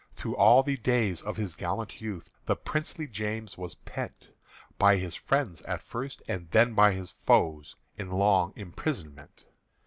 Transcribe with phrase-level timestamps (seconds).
[0.15, 4.31] Through all the days of his gallant youth The princely James was pent,
[4.79, 9.43] By his friends at first and then by his foes, In long imprisonment.